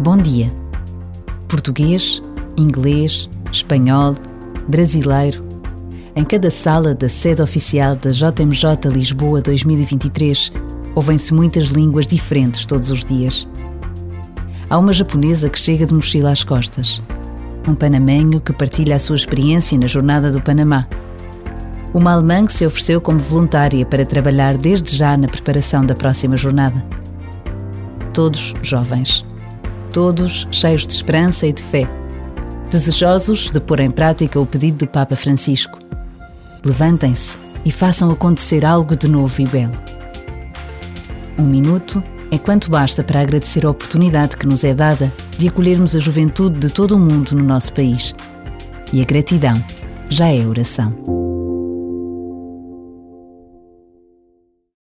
[0.00, 0.54] Bom dia.
[1.48, 2.22] Português,
[2.56, 4.14] inglês, espanhol,
[4.68, 5.42] brasileiro.
[6.14, 10.52] Em cada sala da sede oficial da JMJ Lisboa 2023,
[10.94, 13.48] ouvem-se muitas línguas diferentes todos os dias.
[14.70, 17.02] Há uma japonesa que chega de mochila às costas.
[17.66, 20.86] Um panamenho que partilha a sua experiência na Jornada do Panamá.
[21.92, 26.36] Uma alemã que se ofereceu como voluntária para trabalhar desde já na preparação da próxima
[26.36, 26.84] jornada.
[28.12, 29.24] Todos jovens
[29.92, 31.88] todos cheios de esperança e de fé,
[32.70, 35.78] desejosos de pôr em prática o pedido do Papa Francisco.
[36.64, 39.74] Levantem-se e façam acontecer algo de novo e belo.
[41.38, 45.96] Um minuto é quanto basta para agradecer a oportunidade que nos é dada de acolhermos
[45.96, 48.14] a juventude de todo o mundo no nosso país.
[48.92, 49.62] E a gratidão
[50.10, 51.17] já é oração.